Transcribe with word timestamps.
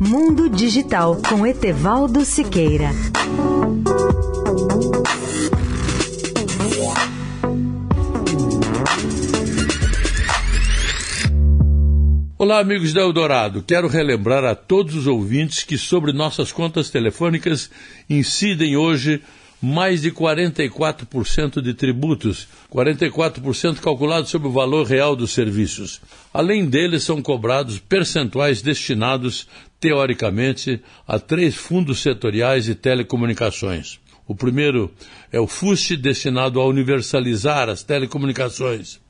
Mundo 0.00 0.48
Digital 0.48 1.16
com 1.28 1.46
Etevaldo 1.46 2.24
Siqueira. 2.24 2.90
Olá, 12.36 12.58
amigos 12.58 12.92
da 12.92 13.00
Eldorado. 13.00 13.62
Quero 13.62 13.86
relembrar 13.86 14.44
a 14.44 14.54
todos 14.54 14.94
os 14.94 15.06
ouvintes 15.06 15.62
que 15.62 15.78
sobre 15.78 16.12
nossas 16.12 16.50
contas 16.50 16.90
telefônicas 16.90 17.70
incidem 18.10 18.76
hoje 18.76 19.22
mais 19.60 20.02
de 20.02 20.10
44% 20.10 21.60
de 21.60 21.74
tributos, 21.74 22.46
44% 22.72 23.80
calculados 23.80 24.30
sobre 24.30 24.48
o 24.48 24.52
valor 24.52 24.86
real 24.86 25.16
dos 25.16 25.32
serviços. 25.32 26.00
Além 26.32 26.66
deles, 26.66 27.02
são 27.02 27.22
cobrados 27.22 27.78
percentuais 27.78 28.60
destinados, 28.60 29.48
teoricamente, 29.80 30.82
a 31.06 31.18
três 31.18 31.54
fundos 31.54 32.00
setoriais 32.00 32.64
de 32.64 32.74
telecomunicações. 32.74 33.98
O 34.28 34.34
primeiro 34.34 34.92
é 35.30 35.40
o 35.40 35.46
FUST, 35.46 35.96
destinado 35.96 36.60
a 36.60 36.66
universalizar 36.66 37.68
as 37.68 37.82
telecomunicações. 37.82 39.00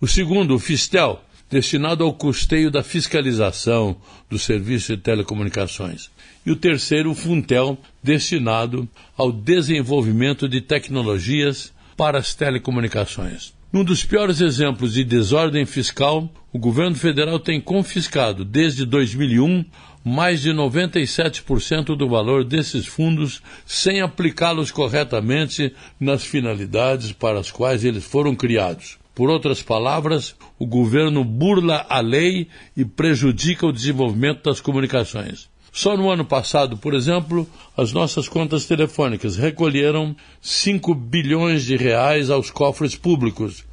O 0.00 0.06
segundo, 0.06 0.54
o 0.54 0.58
FISTEL, 0.58 1.20
destinado 1.50 2.04
ao 2.04 2.14
custeio 2.14 2.70
da 2.70 2.82
fiscalização 2.82 3.96
do 4.28 4.38
serviço 4.38 4.96
de 4.96 5.02
telecomunicações. 5.02 6.10
E 6.46 6.50
o 6.50 6.56
terceiro, 6.56 7.10
o 7.10 7.14
Funtel, 7.14 7.76
destinado 8.02 8.88
ao 9.16 9.32
desenvolvimento 9.32 10.48
de 10.48 10.60
tecnologias 10.60 11.72
para 11.96 12.18
as 12.18 12.34
telecomunicações. 12.34 13.52
Num 13.72 13.84
dos 13.84 14.04
piores 14.04 14.40
exemplos 14.40 14.94
de 14.94 15.04
desordem 15.04 15.66
fiscal, 15.66 16.32
o 16.52 16.58
governo 16.58 16.96
federal 16.96 17.38
tem 17.38 17.60
confiscado, 17.60 18.44
desde 18.44 18.84
2001, 18.84 19.64
mais 20.04 20.40
de 20.40 20.50
97% 20.50 21.96
do 21.96 22.08
valor 22.08 22.42
desses 22.42 22.86
fundos 22.86 23.42
sem 23.66 24.00
aplicá-los 24.00 24.70
corretamente 24.70 25.74
nas 26.00 26.24
finalidades 26.24 27.12
para 27.12 27.38
as 27.38 27.50
quais 27.50 27.84
eles 27.84 28.04
foram 28.04 28.34
criados. 28.34 28.99
Por 29.14 29.28
outras 29.28 29.62
palavras, 29.62 30.34
o 30.58 30.66
governo 30.66 31.24
burla 31.24 31.84
a 31.88 32.00
lei 32.00 32.48
e 32.76 32.84
prejudica 32.84 33.66
o 33.66 33.72
desenvolvimento 33.72 34.44
das 34.44 34.60
comunicações. 34.60 35.48
Só 35.72 35.96
no 35.96 36.10
ano 36.10 36.24
passado, 36.24 36.76
por 36.76 36.94
exemplo, 36.94 37.46
as 37.76 37.92
nossas 37.92 38.28
contas 38.28 38.66
telefônicas 38.66 39.36
recolheram 39.36 40.16
5 40.40 40.94
bilhões 40.94 41.64
de 41.64 41.76
reais 41.76 42.28
aos 42.28 42.50
cofres 42.50 42.96
públicos. 42.96 43.64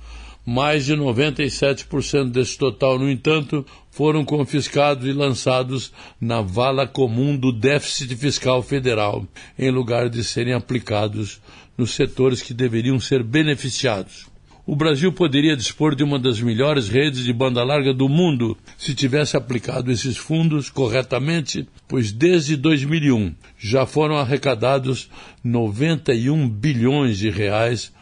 Mais 0.45 0.85
de 0.85 0.95
97% 0.95 2.29
desse 2.29 2.57
total, 2.57 2.97
no 2.97 3.09
entanto, 3.09 3.66
foram 3.91 4.23
confiscados 4.23 5.05
e 5.07 5.11
lançados 5.11 5.91
na 6.22 6.41
vala 6.41 6.88
comum 6.88 7.35
do 7.35 7.51
déficit 7.51 8.16
fiscal 8.16 8.61
federal, 8.61 9.25
em 9.57 9.72
lugar 9.72 10.07
de 10.07 10.23
serem 10.23 10.53
aplicados 10.53 11.41
nos 11.77 11.91
setores 11.91 12.41
que 12.41 12.53
deveriam 12.53 12.99
ser 12.99 13.23
beneficiados. 13.23 14.27
O 14.69 14.75
Brasil 14.75 15.13
poderia 15.13 15.55
dispor 15.55 15.95
de 15.95 16.03
uma 16.03 16.19
das 16.19 16.41
melhores 16.41 16.89
redes 16.89 17.23
de 17.23 17.31
banda 17.31 17.63
larga 17.63 17.93
do 17.93 18.09
mundo 18.09 18.57
se 18.77 18.93
tivesse 18.93 19.37
aplicado 19.37 19.89
esses 19.89 20.17
fundos 20.17 20.69
corretamente, 20.69 21.65
pois 21.87 22.11
desde 22.11 22.57
2001 22.57 23.33
já 23.57 23.85
foram 23.85 24.17
arrecadados 24.17 25.09
91 25.41 26.49
bilhões 26.49 27.17
de 27.17 27.29
reais 27.29 27.93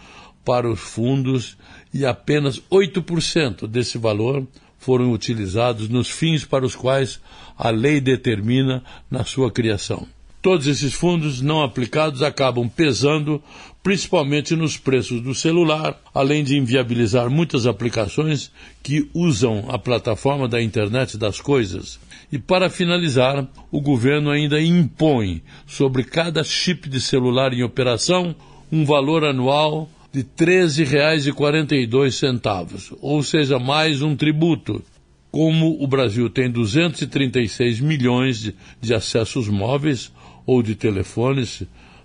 para 0.43 0.67
os 0.67 0.79
fundos 0.79 1.55
e 1.93 2.03
apenas 2.03 2.59
8% 2.59 3.67
desse 3.67 3.99
valor 3.99 4.47
foram 4.79 5.11
utilizados 5.11 5.87
nos 5.87 6.09
fins 6.09 6.45
para 6.45 6.65
os 6.65 6.75
quais 6.75 7.21
a 7.55 7.69
lei 7.69 8.01
determina 8.01 8.83
na 9.07 9.23
sua 9.23 9.51
criação. 9.51 10.07
Todos 10.45 10.67
esses 10.67 10.93
fundos 10.93 11.41
não 11.41 11.63
aplicados 11.63 12.21
acabam 12.21 12.69
pesando 12.69 13.41
principalmente 13.81 14.55
nos 14.55 14.77
preços 14.77 15.19
do 15.19 15.33
celular, 15.33 15.99
além 16.13 16.43
de 16.43 16.55
inviabilizar 16.55 17.31
muitas 17.31 17.65
aplicações 17.65 18.51
que 18.83 19.09
usam 19.11 19.65
a 19.69 19.79
plataforma 19.79 20.47
da 20.47 20.61
internet 20.61 21.17
das 21.17 21.41
coisas. 21.41 21.99
E 22.31 22.37
para 22.37 22.69
finalizar, 22.69 23.47
o 23.71 23.81
governo 23.81 24.29
ainda 24.29 24.61
impõe 24.61 25.41
sobre 25.65 26.03
cada 26.03 26.43
chip 26.43 26.87
de 26.87 27.01
celular 27.01 27.51
em 27.51 27.63
operação 27.63 28.35
um 28.71 28.85
valor 28.85 29.25
anual 29.25 29.89
de 30.13 30.19
R$ 30.19 30.27
13,42, 30.37 32.95
ou 33.01 33.23
seja, 33.23 33.57
mais 33.57 34.03
um 34.03 34.15
tributo. 34.15 34.83
Como 35.31 35.83
o 35.83 35.87
Brasil 35.87 36.29
tem 36.29 36.51
236 36.51 37.79
milhões 37.79 38.53
de, 38.79 38.93
acessos 38.93 39.49
móveis, 39.49 40.13
ou 40.45 40.61
de 40.61 40.75
telefones, 40.75 41.63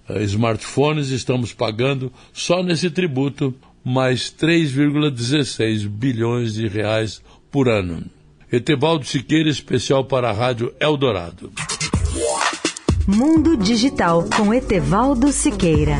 eh, 0.08 0.22
smartphones, 0.24 1.10
estamos 1.10 1.52
pagando 1.52 2.12
só 2.32 2.62
nesse 2.62 2.90
tributo 2.90 3.54
mais 3.84 4.30
3,16 4.30 5.86
bilhões 5.88 6.54
de 6.54 6.68
reais 6.68 7.22
por 7.50 7.68
ano. 7.68 8.04
Etevaldo 8.52 9.06
Siqueira, 9.06 9.48
especial 9.48 10.04
para 10.04 10.30
a 10.30 10.32
Rádio 10.32 10.74
Eldorado. 10.80 11.52
Mundo 13.06 13.56
Digital 13.56 14.24
com 14.36 14.52
Etevaldo 14.52 15.32
Siqueira. 15.32 15.98